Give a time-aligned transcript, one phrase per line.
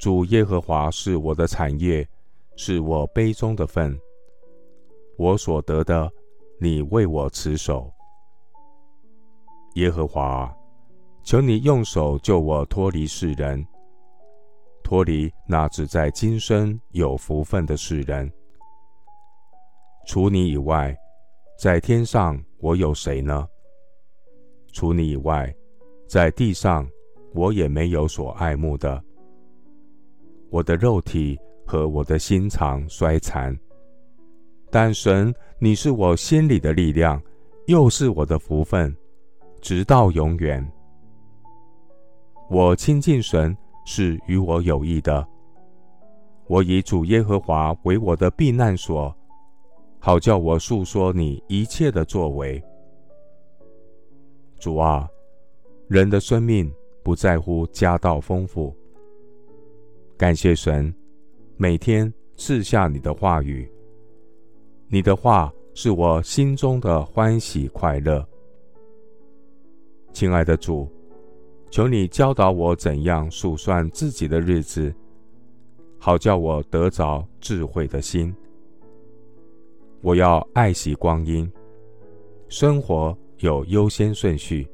[0.00, 2.08] 主耶和华是我的产业，
[2.56, 3.94] 是我杯中的分。
[5.18, 6.10] 我所得的，
[6.58, 7.92] 你为我持守。
[9.74, 10.50] 耶和华，
[11.22, 13.62] 求你用手救我脱离世人，
[14.82, 18.32] 脱离那只在今生有福分的世人。
[20.06, 20.96] 除你以外，
[21.58, 23.46] 在天上我有谁呢？
[24.72, 25.54] 除你以外，
[26.08, 26.88] 在地上
[27.34, 29.04] 我也没有所爱慕的。
[30.50, 33.56] 我的肉体和我的心肠衰残，
[34.70, 37.22] 但神，你是我心里的力量，
[37.66, 38.94] 又是我的福分，
[39.60, 40.66] 直到永远。
[42.50, 43.56] 我亲近神
[43.86, 45.24] 是与我有益的。
[46.48, 49.14] 我以主耶和华为我的避难所，
[50.00, 52.60] 好叫我述说你一切的作为。
[54.58, 55.08] 主啊，
[55.86, 56.68] 人的生命
[57.04, 58.76] 不在乎家道丰富。
[60.20, 60.94] 感谢神，
[61.56, 63.66] 每天赐下你的话语。
[64.86, 68.22] 你的话是我心中的欢喜快乐。
[70.12, 70.86] 亲爱的主，
[71.70, 74.94] 求你教导我怎样数算自己的日子，
[75.98, 78.30] 好叫我得着智慧的心。
[80.02, 81.50] 我要爱惜光阴，
[82.46, 84.68] 生活有优先顺序，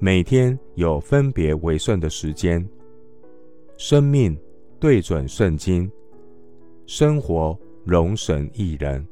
[0.00, 2.68] 每天有分别为顺的时间。
[3.78, 4.36] 生命
[4.80, 5.90] 对准圣经，
[6.86, 9.06] 生活荣神益人。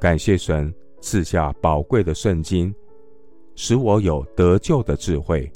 [0.00, 2.74] 感谢神赐下宝贵的圣经，
[3.54, 5.50] 使我有得救的智慧。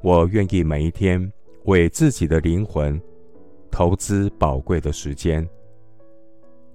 [0.00, 1.30] 我愿意每一天
[1.64, 3.00] 为自己的灵魂
[3.70, 5.46] 投资宝贵的时间，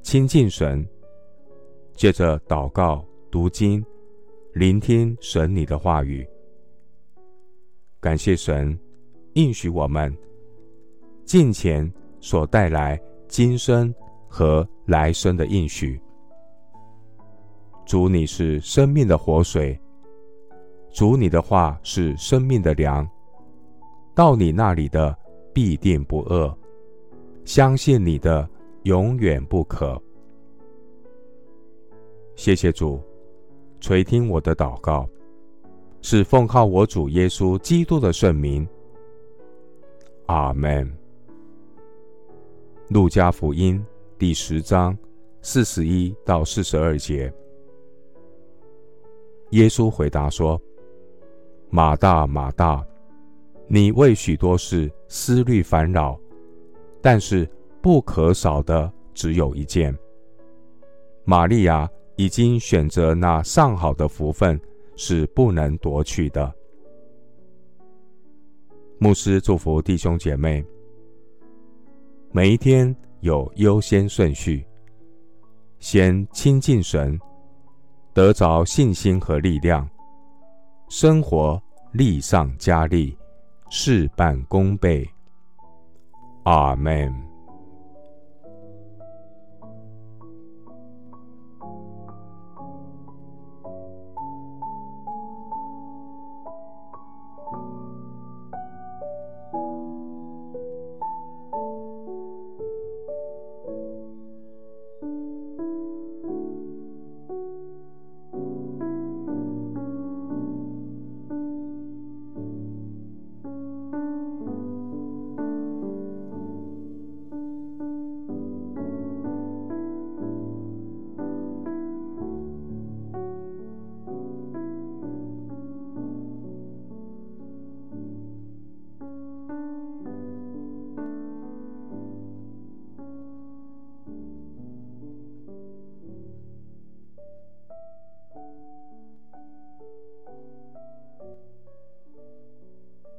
[0.04, 0.88] 亲近神，
[1.94, 3.84] 借着祷告、读经、
[4.54, 6.28] 聆听神你的话语。
[8.08, 8.80] 感谢神
[9.34, 10.18] 应许我们
[11.26, 11.92] 近前
[12.22, 12.98] 所带来
[13.28, 13.94] 今生
[14.30, 16.00] 和来生的应许。
[17.86, 19.78] 主，你是生命的活水，
[20.90, 23.06] 主，你的话是生命的粮。
[24.16, 25.14] 到你那里的
[25.54, 26.58] 必定不饿，
[27.44, 28.50] 相信你的
[28.84, 30.02] 永远不渴。
[32.38, 33.02] 谢谢主，
[33.82, 35.06] 垂听我的祷告。
[36.10, 38.66] 是奉靠我主耶稣基督的圣名。
[40.28, 40.90] 阿门。
[42.88, 43.86] 路加福音
[44.18, 44.98] 第十章
[45.42, 47.30] 四十一到四十二节，
[49.50, 50.58] 耶稣回答说
[51.70, 52.82] ：“马大，马大，
[53.68, 56.18] 你为许多事思虑烦扰，
[57.02, 57.46] 但是
[57.82, 59.94] 不可少的只有一件。
[61.26, 64.58] 玛利亚已经选择那上好的福分。”
[64.98, 66.54] 是不能夺取的。
[69.00, 70.66] 牧师祝福弟兄姐妹，
[72.32, 74.66] 每一天有优先顺序，
[75.80, 77.18] 先亲近神，
[78.12, 79.88] 得着信心和力量，
[80.90, 83.16] 生活力上加力，
[83.70, 85.08] 事半功倍。
[86.44, 87.37] 阿门。